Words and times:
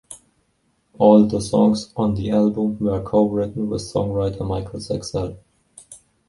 All 0.97 1.27
the 1.27 1.39
songs 1.39 1.93
on 1.95 2.15
the 2.15 2.31
album 2.31 2.79
were 2.79 3.03
co-written 3.03 3.69
with 3.69 3.83
songwriter 3.83 4.43
Michael 4.47 4.79
Saxell. 4.79 5.37